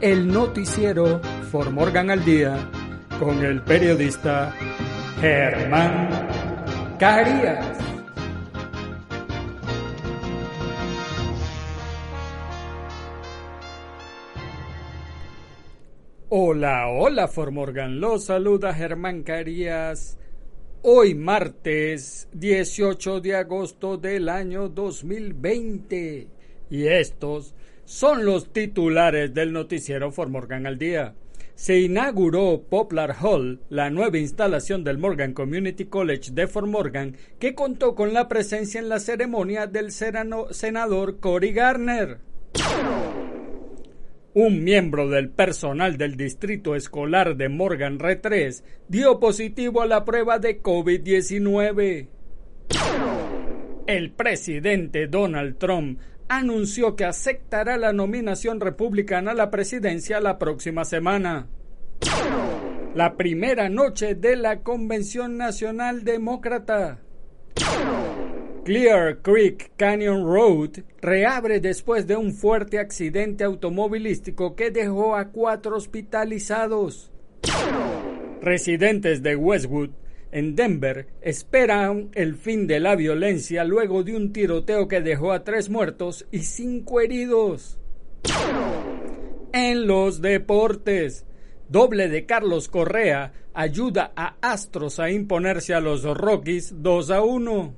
[0.00, 2.56] el noticiero For Morgan al Día
[3.18, 4.54] con el periodista
[5.20, 6.08] Germán
[6.98, 7.78] Carías.
[16.30, 20.18] Hola, hola Formorgan, los saluda Germán Carías.
[20.82, 26.28] Hoy martes 18 de agosto del año 2020
[26.70, 27.54] y estos
[27.90, 31.16] son los titulares del noticiero Formorgan al día.
[31.56, 37.56] Se inauguró Poplar Hall, la nueva instalación del Morgan Community College de Fort Morgan, que
[37.56, 42.18] contó con la presencia en la ceremonia del senador Cory Garner.
[44.34, 50.38] Un miembro del personal del distrito escolar de Morgan R3 dio positivo a la prueba
[50.38, 52.06] de COVID-19.
[53.88, 55.98] El presidente Donald Trump
[56.30, 61.48] anunció que aceptará la nominación republicana a la presidencia la próxima semana.
[62.94, 67.00] La primera noche de la Convención Nacional Demócrata.
[68.64, 75.76] Clear Creek Canyon Road reabre después de un fuerte accidente automovilístico que dejó a cuatro
[75.76, 77.10] hospitalizados.
[78.40, 79.90] Residentes de Westwood,
[80.32, 85.44] en Denver, esperan el fin de la violencia luego de un tiroteo que dejó a
[85.44, 87.78] tres muertos y cinco heridos.
[89.52, 91.26] En los deportes,
[91.68, 97.74] doble de Carlos Correa ayuda a Astros a imponerse a los Rockies 2 a 1.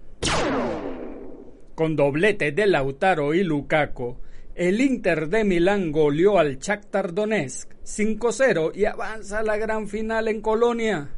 [1.74, 4.18] Con doblete de Lautaro y Lukaku,
[4.54, 10.28] el Inter de Milán goleó al Shakhtar Donetsk 5-0 y avanza a la gran final
[10.28, 11.08] en Colonia.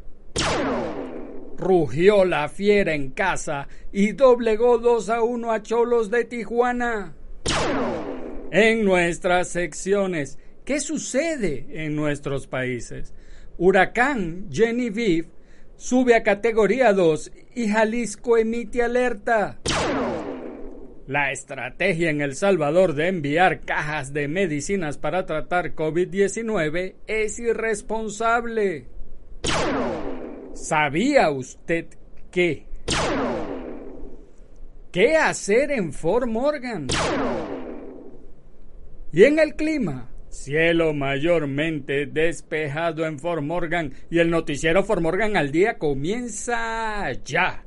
[1.57, 7.15] Rugió la fiera en casa y doblegó 2 a 1 a Cholos de Tijuana.
[8.51, 13.15] En nuestras secciones, ¿qué sucede en nuestros países?
[13.57, 15.29] Huracán Genevieve
[15.77, 19.61] sube a categoría 2 y Jalisco emite alerta.
[21.07, 28.87] La estrategia en El Salvador de enviar cajas de medicinas para tratar COVID-19 es irresponsable.
[30.55, 31.87] ¿Sabía usted
[32.31, 32.67] qué?
[34.93, 36.87] ¿Qué hacer en Fort Morgan?
[39.13, 45.37] Y en el clima, cielo mayormente despejado en Fort Morgan y el noticiero Fort Morgan
[45.37, 47.65] al día comienza ya.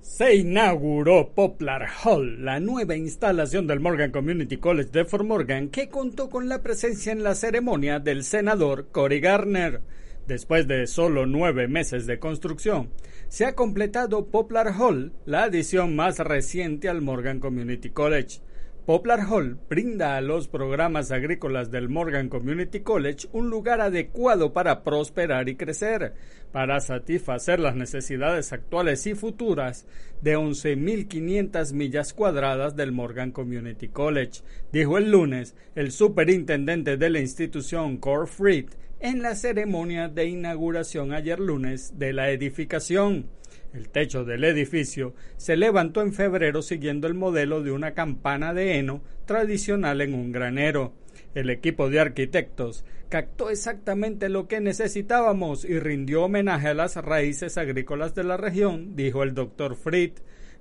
[0.00, 5.88] Se inauguró Poplar Hall, la nueva instalación del Morgan Community College de Fort Morgan, que
[5.88, 9.80] contó con la presencia en la ceremonia del senador Cory Garner.
[10.26, 12.90] Después de solo nueve meses de construcción,
[13.28, 18.40] se ha completado Poplar Hall, la adición más reciente al Morgan Community College.
[18.86, 24.84] Poplar Hall brinda a los programas agrícolas del Morgan Community College un lugar adecuado para
[24.84, 26.14] prosperar y crecer,
[26.52, 29.86] para satisfacer las necesidades actuales y futuras
[30.22, 37.18] de 11.500 millas cuadradas del Morgan Community College, dijo el lunes el superintendente de la
[37.18, 38.66] institución Core Freed
[39.00, 43.26] en la ceremonia de inauguración ayer lunes de la edificación.
[43.76, 48.78] El techo del edificio se levantó en febrero siguiendo el modelo de una campana de
[48.78, 50.94] heno tradicional en un granero.
[51.34, 57.58] El equipo de arquitectos captó exactamente lo que necesitábamos y rindió homenaje a las raíces
[57.58, 60.12] agrícolas de la región, dijo el doctor Fried.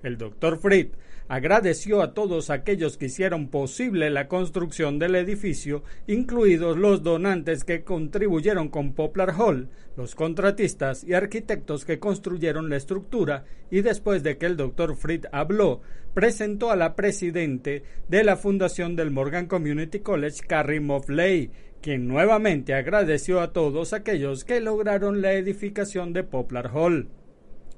[0.04, 0.90] El doctor Fried
[1.28, 7.84] agradeció a todos aquellos que hicieron posible la construcción del edificio, incluidos los donantes que
[7.84, 14.38] contribuyeron con Poplar Hall, los contratistas y arquitectos que construyeron la estructura, y después de
[14.38, 15.82] que el doctor Fried habló,
[16.14, 21.52] presentó a la presidente de la fundación del Morgan Community College, Carrie Moffley,
[21.82, 27.10] quien nuevamente agradeció a todos aquellos que lograron la edificación de Poplar Hall.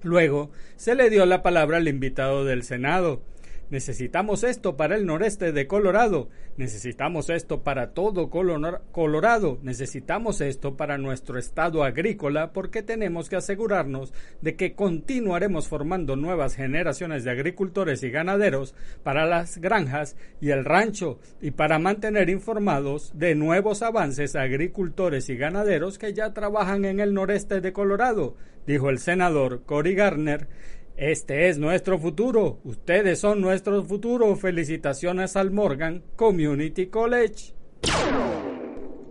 [0.03, 3.21] Luego se le dio la palabra al invitado del Senado,
[3.69, 10.97] Necesitamos esto para el noreste de Colorado, necesitamos esto para todo Colorado, necesitamos esto para
[10.97, 18.03] nuestro estado agrícola porque tenemos que asegurarnos de que continuaremos formando nuevas generaciones de agricultores
[18.03, 18.73] y ganaderos
[19.03, 25.35] para las granjas y el rancho y para mantener informados de nuevos avances agricultores y
[25.35, 30.47] ganaderos que ya trabajan en el noreste de Colorado, dijo el senador Cory Garner
[30.97, 32.59] este es nuestro futuro.
[32.63, 34.35] Ustedes son nuestro futuro.
[34.35, 37.53] Felicitaciones al Morgan Community College.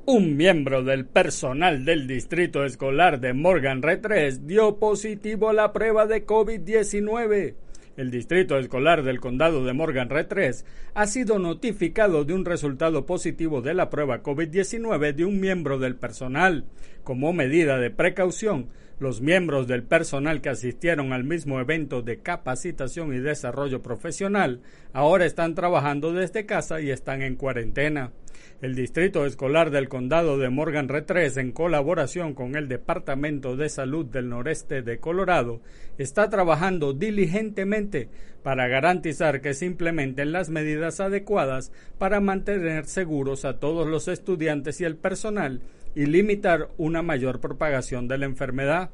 [0.05, 6.07] Un miembro del personal del distrito escolar de Morgan R3 dio positivo a la prueba
[6.07, 7.55] de COVID-19.
[7.97, 13.63] El distrito escolar del condado de Morgan R3 ha sido notificado de un resultado positivo
[13.63, 16.67] de la prueba COVID-19 de un miembro del personal.
[17.05, 23.15] Como medida de precaución, los miembros del personal que asistieron al mismo evento de capacitación
[23.15, 24.61] y desarrollo profesional
[24.93, 28.13] ahora están trabajando desde casa y están en cuarentena.
[28.63, 34.07] El Distrito Escolar del Condado de Morgan R3, en colaboración con el Departamento de Salud
[34.07, 35.61] del Noreste de Colorado,
[35.99, 38.09] está trabajando diligentemente
[38.43, 44.81] para garantizar que se implementen las medidas adecuadas para mantener seguros a todos los estudiantes
[44.81, 45.61] y el personal
[45.95, 48.91] y limitar una mayor propagación de la enfermedad.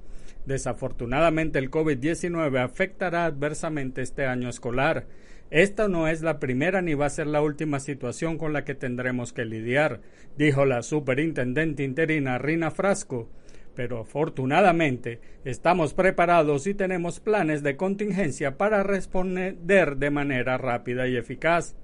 [0.47, 5.07] Desafortunadamente el COVID-19 afectará adversamente este año escolar.
[5.53, 8.75] Esta no es la primera ni va a ser la última situación con la que
[8.75, 10.01] tendremos que lidiar,
[10.39, 13.29] dijo la superintendente interina Rina Frasco.
[13.75, 19.59] Pero afortunadamente estamos preparados y tenemos planes de contingencia para responder
[19.99, 21.77] de manera rápida y eficaz.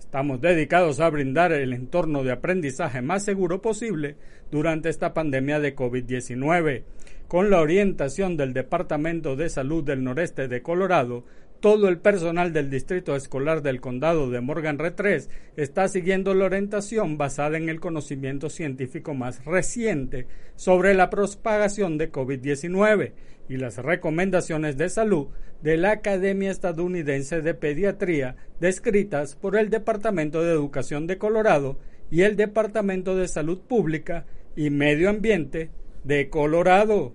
[0.00, 4.16] Estamos dedicados a brindar el entorno de aprendizaje más seguro posible
[4.50, 6.82] durante esta pandemia de COVID-19.
[7.32, 11.24] Con la orientación del Departamento de Salud del Noreste de Colorado,
[11.60, 17.16] todo el personal del Distrito Escolar del Condado de Morgan R3 está siguiendo la orientación
[17.16, 20.26] basada en el conocimiento científico más reciente
[20.56, 23.12] sobre la propagación de COVID-19
[23.48, 25.28] y las recomendaciones de salud
[25.62, 31.78] de la Academia Estadounidense de Pediatría descritas por el Departamento de Educación de Colorado
[32.10, 35.70] y el Departamento de Salud Pública y Medio Ambiente
[36.04, 37.14] de Colorado.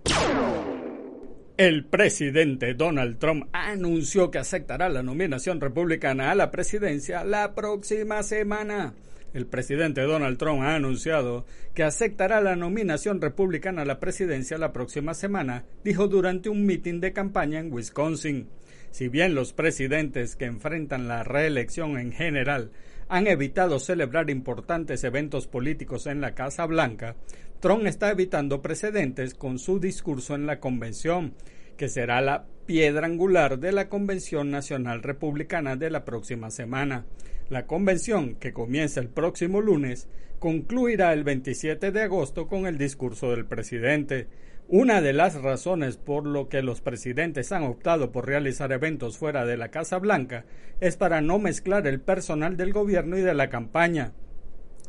[1.58, 8.22] El presidente Donald Trump anunció que aceptará la nominación republicana a la presidencia la próxima
[8.24, 8.94] semana.
[9.34, 14.72] El presidente Donald Trump ha anunciado que aceptará la nominación republicana a la presidencia la
[14.72, 18.48] próxima semana, dijo durante un mitin de campaña en Wisconsin.
[18.92, 22.72] Si bien los presidentes que enfrentan la reelección en general
[23.10, 27.16] han evitado celebrar importantes eventos políticos en la Casa Blanca,
[27.60, 31.34] Trump está evitando precedentes con su discurso en la convención,
[31.76, 37.06] que será la piedra angular de la Convención Nacional Republicana de la próxima semana.
[37.50, 40.08] La convención, que comienza el próximo lunes,
[40.40, 44.28] concluirá el 27 de agosto con el discurso del presidente.
[44.70, 49.46] Una de las razones por lo que los presidentes han optado por realizar eventos fuera
[49.46, 50.44] de la Casa Blanca
[50.82, 54.12] es para no mezclar el personal del gobierno y de la campaña.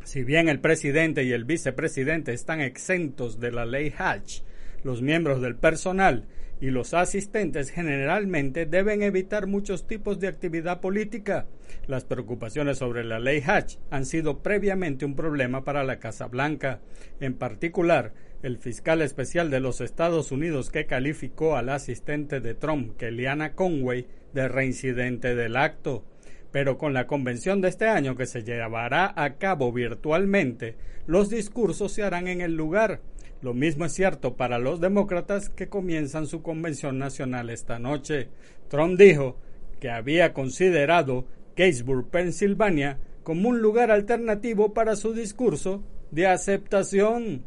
[0.03, 4.41] Si bien el presidente y el vicepresidente están exentos de la ley Hatch,
[4.83, 6.27] los miembros del personal
[6.61, 11.47] y los asistentes generalmente deben evitar muchos tipos de actividad política.
[11.87, 16.81] Las preocupaciones sobre la ley Hatch han sido previamente un problema para la Casa Blanca.
[17.21, 22.97] En particular, el fiscal especial de los Estados Unidos que calificó al asistente de Trump,
[22.97, 26.05] Kellyanne Conway, de reincidente del acto
[26.51, 30.77] pero con la convención de este año que se llevará a cabo virtualmente,
[31.07, 33.01] los discursos se harán en el lugar.
[33.43, 38.29] Lo mismo es cierto para los demócratas que comienzan su convención nacional esta noche.
[38.69, 39.37] Trump dijo
[39.79, 41.27] que había considerado
[41.57, 47.45] Gettysburg, Pensilvania, como un lugar alternativo para su discurso de aceptación.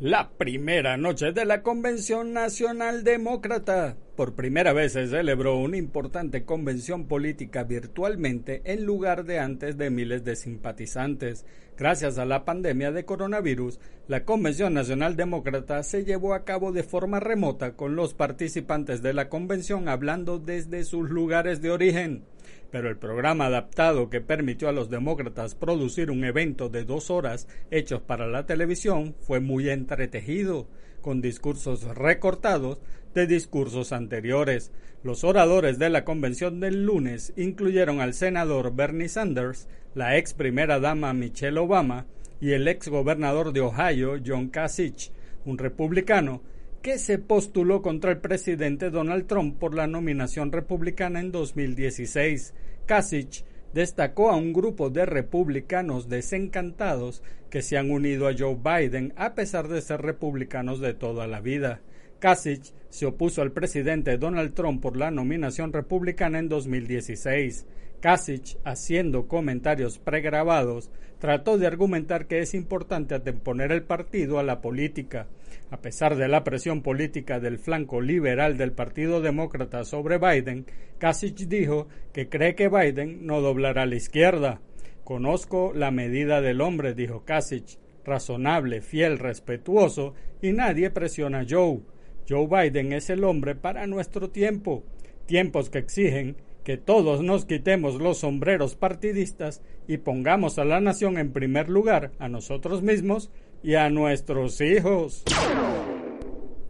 [0.00, 3.96] La primera noche de la Convención Nacional Demócrata.
[4.14, 9.88] Por primera vez se celebró una importante convención política virtualmente en lugar de antes de
[9.88, 11.46] miles de simpatizantes.
[11.78, 16.82] Gracias a la pandemia de coronavirus, la Convención Nacional Demócrata se llevó a cabo de
[16.82, 22.22] forma remota con los participantes de la convención hablando desde sus lugares de origen
[22.70, 27.48] pero el programa adaptado que permitió a los demócratas producir un evento de dos horas
[27.70, 30.66] hechos para la televisión fue muy entretejido,
[31.00, 32.80] con discursos recortados
[33.14, 34.72] de discursos anteriores.
[35.02, 40.80] Los oradores de la convención del lunes incluyeron al senador Bernie Sanders, la ex primera
[40.80, 42.06] dama Michelle Obama
[42.40, 45.12] y el ex gobernador de Ohio John Kasich,
[45.44, 46.42] un republicano
[46.86, 52.54] que se postuló contra el presidente Donald Trump por la nominación republicana en 2016.
[52.86, 59.12] Kasich destacó a un grupo de republicanos desencantados que se han unido a Joe Biden
[59.16, 61.80] a pesar de ser republicanos de toda la vida.
[62.20, 67.66] Kasich se opuso al presidente Donald Trump por la nominación republicana en 2016.
[68.00, 70.92] Kasich, haciendo comentarios pregrabados,
[71.26, 75.26] trató de argumentar que es importante atemponer el partido a la política.
[75.72, 80.66] A pesar de la presión política del flanco liberal del Partido Demócrata sobre Biden,
[80.98, 84.60] Kasich dijo que cree que Biden no doblará a la izquierda.
[85.02, 91.80] Conozco la medida del hombre, dijo Kasich, razonable, fiel, respetuoso, y nadie presiona a Joe.
[92.28, 94.84] Joe Biden es el hombre para nuestro tiempo,
[95.26, 101.16] tiempos que exigen que todos nos quitemos los sombreros partidistas y pongamos a la nación
[101.16, 103.30] en primer lugar, a nosotros mismos
[103.62, 105.22] y a nuestros hijos.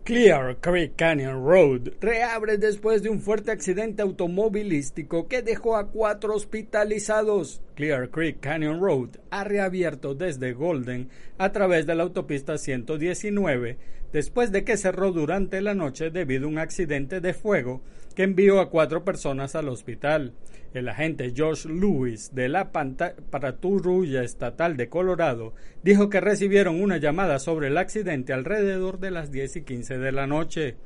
[0.04, 6.34] Clear Creek Canyon Road reabre después de un fuerte accidente automovilístico que dejó a cuatro
[6.34, 7.62] hospitalizados.
[7.74, 13.78] Clear Creek Canyon Road ha reabierto desde Golden a través de la autopista 119
[14.12, 17.80] después de que cerró durante la noche debido a un accidente de fuego
[18.16, 20.32] que envió a cuatro personas al hospital.
[20.72, 25.54] El agente Josh Lewis de la Patrulla Estatal de Colorado
[25.84, 30.12] dijo que recibieron una llamada sobre el accidente alrededor de las 10 y 15 de
[30.12, 30.76] la noche.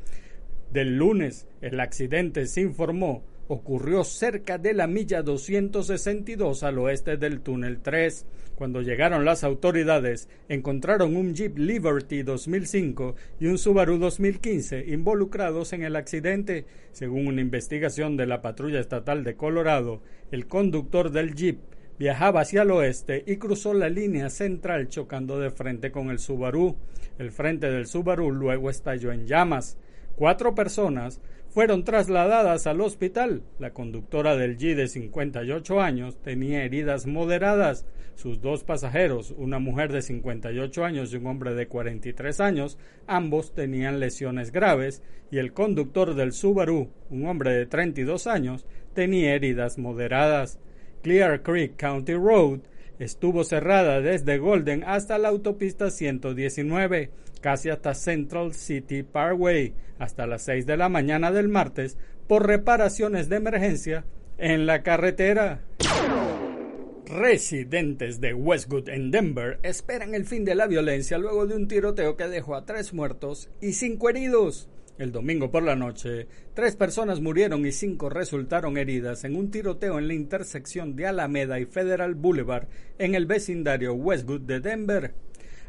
[0.72, 7.40] Del lunes, el accidente se informó ocurrió cerca de la milla 262 al oeste del
[7.40, 8.24] túnel 3.
[8.54, 15.82] Cuando llegaron las autoridades, encontraron un Jeep Liberty 2005 y un Subaru 2015 involucrados en
[15.82, 16.64] el accidente.
[16.92, 21.58] Según una investigación de la Patrulla Estatal de Colorado, el conductor del Jeep
[21.98, 26.76] viajaba hacia el oeste y cruzó la línea central chocando de frente con el Subaru.
[27.18, 29.76] El frente del Subaru luego estalló en llamas.
[30.14, 33.42] Cuatro personas fueron trasladadas al hospital.
[33.58, 37.86] La conductora del G de 58 años tenía heridas moderadas.
[38.14, 43.54] Sus dos pasajeros, una mujer de 58 años y un hombre de 43 años, ambos
[43.54, 49.78] tenían lesiones graves y el conductor del Subaru, un hombre de 32 años, tenía heridas
[49.78, 50.58] moderadas.
[51.02, 52.60] Clear Creek County Road
[52.98, 60.42] estuvo cerrada desde Golden hasta la autopista 119 casi hasta Central City Parkway, hasta las
[60.42, 64.04] 6 de la mañana del martes, por reparaciones de emergencia
[64.38, 65.60] en la carretera.
[67.06, 72.16] Residentes de Westwood en Denver esperan el fin de la violencia luego de un tiroteo
[72.16, 74.68] que dejó a tres muertos y cinco heridos.
[74.96, 79.98] El domingo por la noche, tres personas murieron y cinco resultaron heridas en un tiroteo
[79.98, 82.68] en la intersección de Alameda y Federal Boulevard
[82.98, 85.14] en el vecindario Westwood de Denver.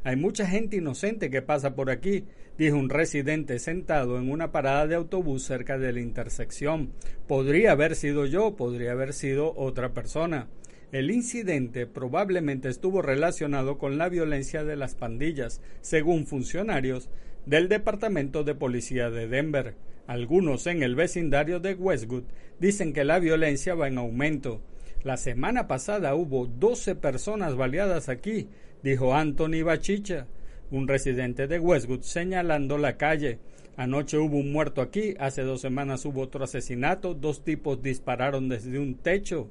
[0.04, 2.26] Hay mucha gente inocente que pasa por aquí,
[2.58, 6.92] dijo un residente sentado en una parada de autobús cerca de la intersección.
[7.28, 10.48] Podría haber sido yo, podría haber sido otra persona.
[10.92, 17.10] El incidente probablemente estuvo relacionado con la violencia de las pandillas, según funcionarios
[17.46, 19.76] del Departamento de Policía de Denver.
[20.08, 22.24] Algunos en el vecindario de Westwood
[22.60, 24.62] dicen que la violencia va en aumento.
[25.04, 28.50] La semana pasada hubo 12 personas baleadas aquí,
[28.84, 30.28] dijo Anthony Bachicha,
[30.72, 33.40] un residente de Westwood, señalando la calle.
[33.78, 38.80] Anoche hubo un muerto aquí, hace dos semanas hubo otro asesinato, dos tipos dispararon desde
[38.80, 39.50] un techo.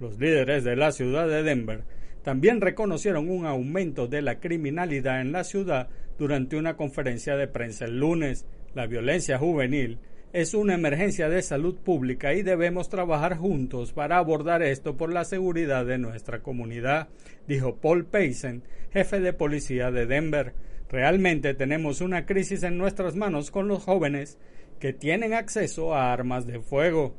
[0.00, 1.84] Los líderes de la ciudad de Denver
[2.22, 7.86] también reconocieron un aumento de la criminalidad en la ciudad durante una conferencia de prensa
[7.86, 8.46] el lunes.
[8.74, 9.98] La violencia juvenil
[10.32, 15.24] es una emergencia de salud pública y debemos trabajar juntos para abordar esto por la
[15.24, 17.08] seguridad de nuestra comunidad,
[17.48, 20.54] dijo Paul Payson, jefe de policía de Denver.
[20.88, 24.38] Realmente tenemos una crisis en nuestras manos con los jóvenes
[24.78, 27.16] que tienen acceso a armas de fuego.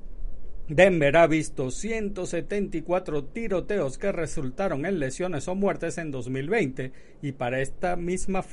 [0.67, 7.59] Denver ha visto 174 tiroteos que resultaron en lesiones o muertes en 2020 y para
[7.59, 8.43] esta misma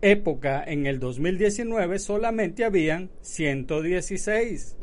[0.00, 4.76] época en el 2019 solamente habían 116.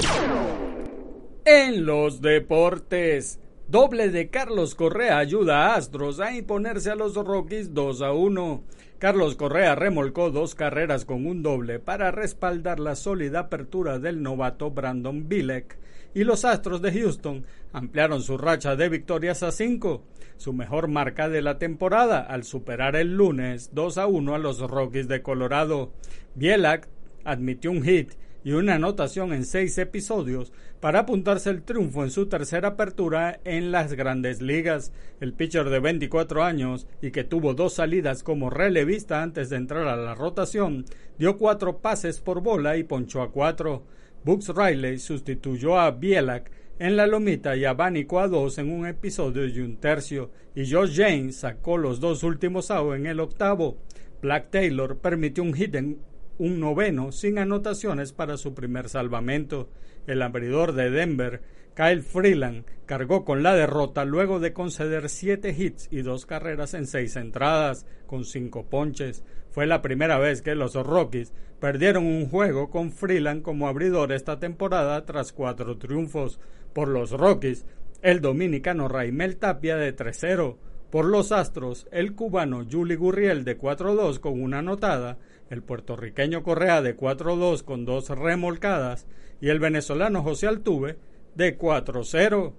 [1.46, 7.74] En los deportes, doble de Carlos Correa ayuda a Astros a imponerse a los Rockies
[7.74, 8.64] 2 a 1.
[8.98, 14.72] Carlos Correa remolcó dos carreras con un doble para respaldar la sólida apertura del novato
[14.72, 15.78] Brandon Bilek
[16.14, 20.04] y los Astros de Houston ampliaron su racha de victorias a cinco,
[20.38, 24.60] su mejor marca de la temporada al superar el lunes 2 a 1 a los
[24.60, 25.92] Rockies de Colorado.
[26.36, 26.88] Bielak
[27.24, 28.14] admitió un hit
[28.48, 33.74] y una anotación en seis episodios para apuntarse el triunfo en su tercera apertura en
[33.74, 34.94] las grandes ligas.
[35.20, 39.90] El pitcher de 24 años y que tuvo dos salidas como relevista antes de entrar
[39.90, 40.86] a la rotación,
[41.20, 43.84] dio cuatro pases por bola y ponchó a cuatro.
[44.24, 46.50] Bucks Riley sustituyó a Bielak
[46.80, 50.96] en la lomita y abánico a dos en un episodio y un tercio, y Josh
[50.96, 53.78] James sacó los dos últimos outs en el octavo.
[54.22, 56.00] Black Taylor permitió un hit en
[56.38, 59.70] un noveno sin anotaciones para su primer salvamento.
[60.06, 61.42] El abridor de Denver,
[61.76, 66.88] Kyle Freeland, cargó con la derrota luego de conceder siete hits y dos carreras en
[66.88, 69.24] seis entradas, con cinco ponches.
[69.52, 74.40] Fue la primera vez que los Rockies perdieron un juego con Freeland como abridor esta
[74.40, 76.40] temporada tras cuatro triunfos.
[76.74, 77.66] Por los Rockies,
[78.02, 80.58] el dominicano Raimel Tapia de 3-0.
[80.92, 85.18] Por los Astros, el cubano Juli Gurriel de 4-2 con una anotada
[85.50, 89.08] el puertorriqueño Correa de 4-2 con dos remolcadas
[89.42, 90.98] y el venezolano José Altuve
[91.36, 92.54] de 4-0.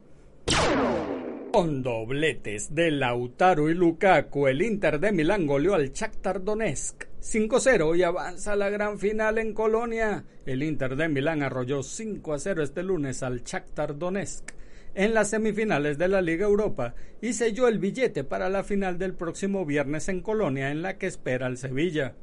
[1.52, 7.96] Con dobletes de Lautaro y Lukaku, el Inter de Milán goleó al Shakhtar Donetsk 5-0
[7.96, 10.24] y avanza a la gran final en Colonia.
[10.46, 14.52] El Inter de Milán arrolló 5-0 este lunes al Shakhtar Donetsk
[14.94, 19.14] en las semifinales de la Liga Europa y selló el billete para la final del
[19.14, 22.14] próximo viernes en Colonia en la que espera el Sevilla.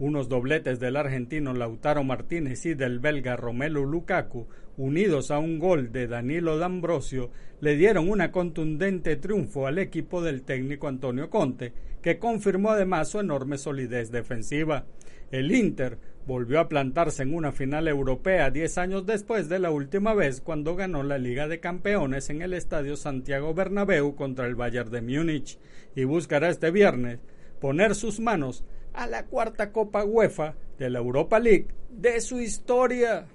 [0.00, 5.92] Unos dobletes del argentino Lautaro Martínez y del belga Romelu Lukaku, unidos a un gol
[5.92, 7.30] de Danilo D'Ambrosio,
[7.60, 13.20] le dieron una contundente triunfo al equipo del técnico Antonio Conte, que confirmó además su
[13.20, 14.86] enorme solidez defensiva.
[15.30, 20.14] El Inter volvió a plantarse en una final europea diez años después de la última
[20.14, 24.90] vez cuando ganó la Liga de Campeones en el Estadio Santiago Bernabéu contra el Bayern
[24.90, 25.58] de Múnich
[25.94, 27.18] y buscará este viernes
[27.60, 33.26] poner sus manos a la cuarta Copa UEFA de la Europa League de su historia.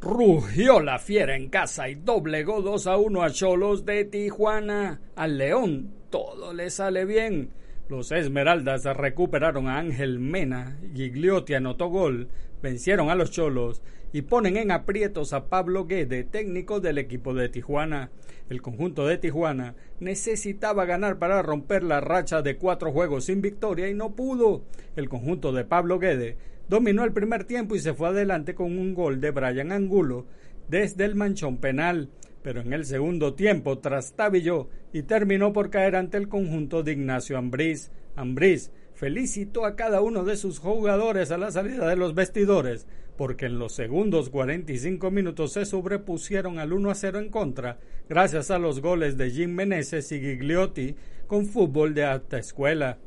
[0.00, 5.00] Rugió la fiera en casa y doblegó 2 a 1 a Cholos de Tijuana.
[5.16, 7.50] Al León todo le sale bien.
[7.88, 12.28] Los Esmeraldas recuperaron a Ángel Mena, Gigliotti anotó gol,
[12.62, 13.82] vencieron a los Cholos
[14.14, 18.12] y ponen en aprietos a Pablo Guede, técnico del equipo de Tijuana.
[18.48, 23.88] El conjunto de Tijuana necesitaba ganar para romper la racha de cuatro juegos sin victoria
[23.90, 24.62] y no pudo.
[24.94, 26.36] El conjunto de Pablo Guede
[26.68, 30.26] dominó el primer tiempo y se fue adelante con un gol de Brian Angulo
[30.68, 32.08] desde el manchón penal,
[32.40, 37.36] pero en el segundo tiempo trastabilló y terminó por caer ante el conjunto de Ignacio
[37.36, 37.90] Ambriz.
[38.14, 43.46] Ambriz felicitó a cada uno de sus jugadores a la salida de los vestidores, porque
[43.46, 48.58] en los segundos 45 minutos se sobrepusieron al 1 a 0 en contra, gracias a
[48.58, 50.96] los goles de Jim Meneses y Gigliotti
[51.26, 52.98] con fútbol de alta escuela.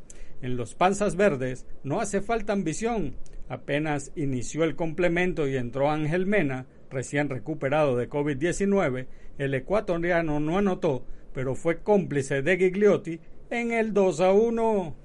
[0.41, 3.15] En los Panzas Verdes no hace falta ambición.
[3.49, 10.57] Apenas inició el complemento y entró Ángel Mena, recién recuperado de COVID-19, el ecuatoriano no
[10.57, 14.95] anotó, pero fue cómplice de Gigliotti en el 2 a 1.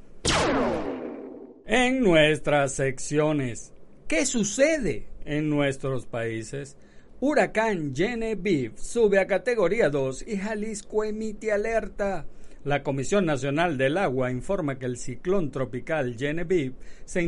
[1.66, 3.71] En nuestras secciones,
[4.12, 6.76] ¿qué sucede en nuestros países?
[7.18, 12.26] Huracán Genevieve sube a categoría 2 y Jalisco emite alerta.
[12.64, 17.20] La Comisión Nacional del Agua informa que el ciclón tropical Genevieve se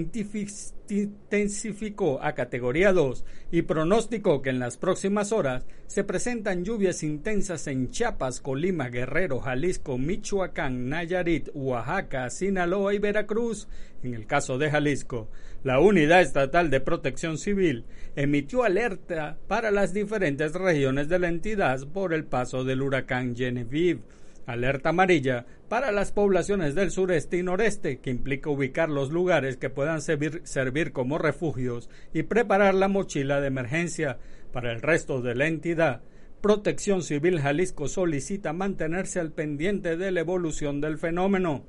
[0.89, 7.67] intensificó a categoría 2 y pronosticó que en las próximas horas se presentan lluvias intensas
[7.67, 13.67] en Chiapas, Colima, Guerrero, Jalisco, Michoacán, Nayarit, Oaxaca, Sinaloa y Veracruz.
[14.05, 15.29] En el caso de Jalisco,
[15.65, 21.81] la Unidad Estatal de Protección Civil emitió alerta para las diferentes regiones de la entidad
[21.89, 24.03] por el paso del huracán Genevieve
[24.47, 29.71] Alerta amarilla para las poblaciones del sureste y noreste, que implica ubicar los lugares que
[29.71, 34.19] puedan servir, como refugios y preparar la mochila de emergencia.
[34.53, 36.03] Para el resto de la entidad,
[36.41, 41.65] Protección Civil Jalisco solicita mantenerse al pendiente de la evolución del fenómeno.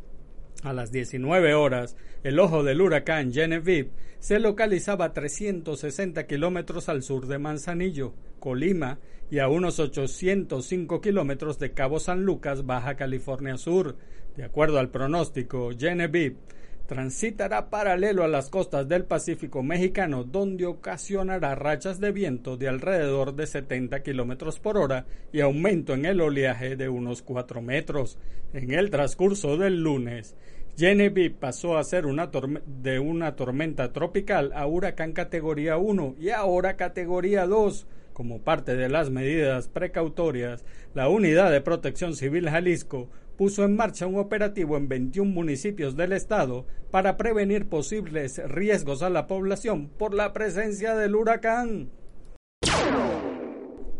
[0.66, 7.04] A las 19 horas, el ojo del huracán Genevieve se localizaba a 360 kilómetros al
[7.04, 8.98] sur de Manzanillo, Colima,
[9.30, 13.96] y a unos 805 kilómetros de Cabo San Lucas, Baja California Sur.
[14.38, 16.38] De acuerdo al pronóstico, Genevieve
[16.88, 23.36] transitará paralelo a las costas del Pacífico mexicano, donde ocasionará rachas de viento de alrededor
[23.36, 28.18] de 70 kilómetros por hora y aumento en el oleaje de unos 4 metros.
[28.54, 30.36] En el transcurso del lunes,
[30.78, 32.30] Genevieve pasó a ser una
[32.66, 37.88] de una tormenta tropical a huracán categoría 1 y ahora categoría 2.
[38.14, 44.08] Como parte de las medidas precautorias, la Unidad de Protección Civil Jalisco puso en marcha
[44.08, 50.14] un operativo en 21 municipios del estado para prevenir posibles riesgos a la población por
[50.14, 51.92] la presencia del huracán.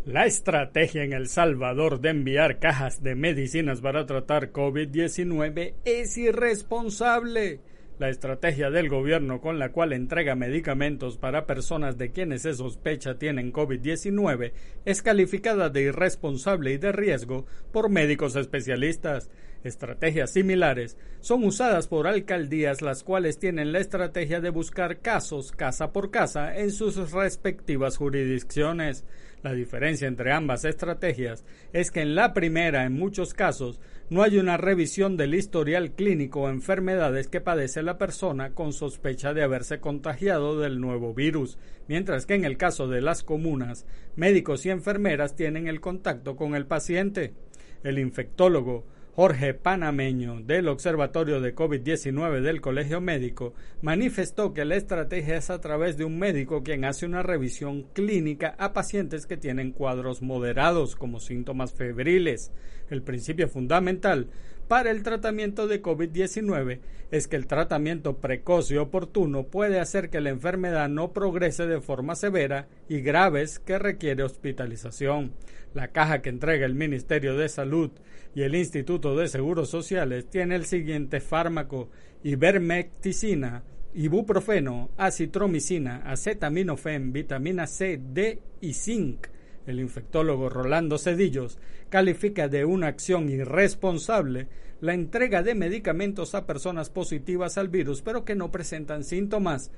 [0.06, 7.60] La estrategia en El Salvador de enviar cajas de medicinas para tratar COVID-19 es irresponsable.
[7.98, 13.18] La estrategia del gobierno con la cual entrega medicamentos para personas de quienes se sospecha
[13.18, 14.52] tienen COVID-19
[14.84, 19.30] es calificada de irresponsable y de riesgo por médicos especialistas.
[19.64, 25.94] Estrategias similares son usadas por alcaldías las cuales tienen la estrategia de buscar casos casa
[25.94, 29.06] por casa en sus respectivas jurisdicciones.
[29.42, 34.38] La diferencia entre ambas estrategias es que en la primera, en muchos casos, no hay
[34.38, 39.78] una revisión del historial clínico o enfermedades que padece la persona con sospecha de haberse
[39.78, 45.36] contagiado del nuevo virus, mientras que en el caso de las comunas, médicos y enfermeras
[45.36, 47.34] tienen el contacto con el paciente.
[47.82, 55.38] El infectólogo Jorge Panameño, del Observatorio de COVID-19 del Colegio Médico, manifestó que la estrategia
[55.38, 59.72] es a través de un médico quien hace una revisión clínica a pacientes que tienen
[59.72, 62.52] cuadros moderados como síntomas febriles.
[62.90, 64.28] El principio fundamental
[64.68, 70.20] para el tratamiento de COVID-19 es que el tratamiento precoz y oportuno puede hacer que
[70.20, 75.32] la enfermedad no progrese de forma severa y graves que requiere hospitalización.
[75.74, 77.90] La caja que entrega el Ministerio de Salud
[78.34, 81.90] y el Instituto de Seguros Sociales tiene el siguiente fármaco:
[82.22, 83.62] ivermecticina,
[83.94, 89.28] ibuprofeno, acitromicina, acetaminofén, vitamina C, D y zinc
[89.66, 94.48] el infectólogo Rolando Cedillos califica de una acción irresponsable
[94.80, 99.70] la entrega de medicamentos a personas positivas al virus pero que no presentan síntomas.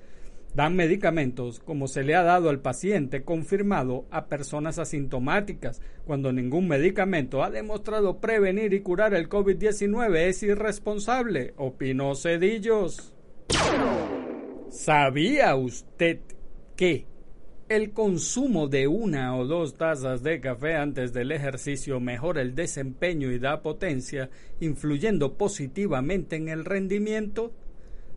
[0.58, 6.66] Dan medicamentos como se le ha dado al paciente confirmado a personas asintomáticas, cuando ningún
[6.66, 13.14] medicamento ha demostrado prevenir y curar el COVID-19 es irresponsable, opinó Cedillos.
[14.68, 16.18] ¿Sabía usted
[16.74, 17.06] que
[17.68, 23.30] el consumo de una o dos tazas de café antes del ejercicio mejora el desempeño
[23.30, 27.52] y da potencia, influyendo positivamente en el rendimiento.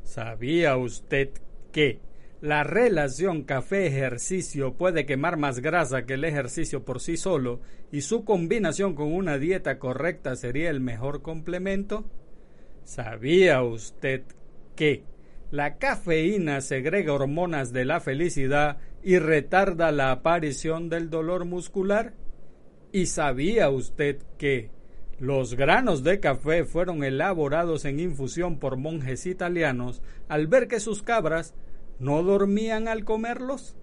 [0.01, 1.29] ¿Sabía usted
[1.71, 1.99] que
[2.41, 8.25] la relación café-ejercicio puede quemar más grasa que el ejercicio por sí solo y su
[8.25, 12.03] combinación con una dieta correcta sería el mejor complemento?
[12.83, 14.23] ¿Sabía usted
[14.75, 15.03] que
[15.51, 22.13] la cafeína segrega hormonas de la felicidad y retarda la aparición del dolor muscular?
[22.91, 24.71] ¿Y sabía usted que
[25.19, 31.03] los granos de café fueron elaborados en infusión por monjes italianos al ver que sus
[31.03, 31.53] cabras
[32.01, 33.75] no dormían al comerlos?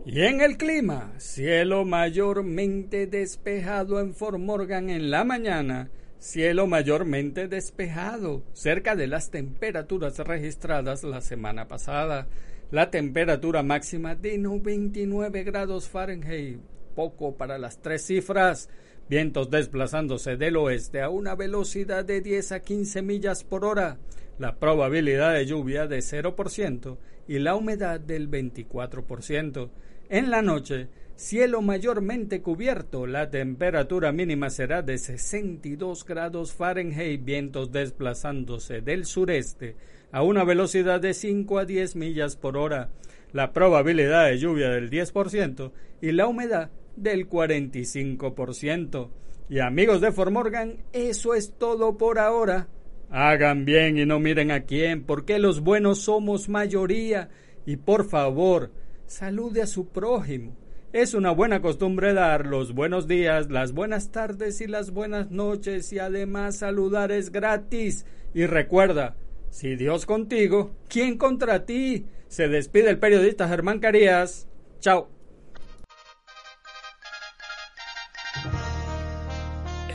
[0.08, 7.48] Y en el clima, cielo mayormente despejado en Fort Morgan en la mañana, cielo mayormente
[7.48, 12.28] despejado, cerca de las temperaturas registradas la semana pasada.
[12.70, 16.60] La temperatura máxima de 99 grados Fahrenheit
[16.96, 18.70] poco para las tres cifras.
[19.10, 24.00] Vientos desplazándose del oeste a una velocidad de 10 a 15 millas por hora.
[24.38, 29.70] La probabilidad de lluvia de 0% y la humedad del 24%.
[30.10, 33.08] En la noche, cielo mayormente cubierto.
[33.08, 37.24] La temperatura mínima será de 62 grados Fahrenheit.
[37.24, 39.78] Vientos desplazándose del sureste
[40.12, 42.90] a una velocidad de 5 a 10 millas por hora.
[43.34, 49.10] La probabilidad de lluvia del 10% y la humedad del 45%.
[49.50, 52.68] Y amigos de Formorgan, eso es todo por ahora.
[53.10, 57.30] Hagan bien y no miren a quién, porque los buenos somos mayoría.
[57.66, 58.72] Y por favor,
[59.06, 60.56] salude a su prójimo.
[60.94, 65.92] Es una buena costumbre dar los buenos días, las buenas tardes y las buenas noches
[65.92, 68.06] y además saludar es gratis.
[68.34, 69.16] Y recuerda,
[69.50, 72.06] si Dios contigo, ¿quién contra ti?
[72.28, 74.48] Se despide el periodista Germán Carías.
[74.80, 75.18] Chao.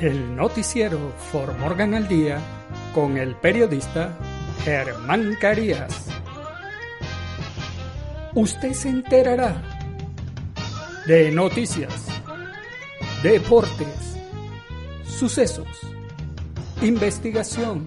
[0.03, 2.41] el noticiero For Morgan al Día
[2.93, 4.19] con el periodista
[4.65, 6.09] Germán Carías.
[8.35, 9.63] Usted se enterará
[11.07, 12.09] de noticias,
[13.23, 14.17] deportes,
[15.05, 15.69] sucesos,
[16.81, 17.87] investigación,